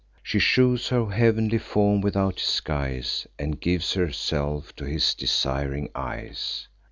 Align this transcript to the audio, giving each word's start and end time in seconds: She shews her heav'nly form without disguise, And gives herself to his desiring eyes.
She 0.23 0.39
shews 0.39 0.87
her 0.87 1.11
heav'nly 1.11 1.59
form 1.59 2.01
without 2.01 2.37
disguise, 2.37 3.27
And 3.37 3.61
gives 3.61 3.93
herself 3.93 4.75
to 4.77 4.85
his 4.85 5.13
desiring 5.13 5.89
eyes. 5.93 6.67